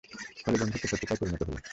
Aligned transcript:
ফলে 0.43 0.57
বন্ধুত্ব 0.61 0.85
শত্রুতায় 0.91 1.19
পরিণত 1.21 1.41
হল। 1.43 1.55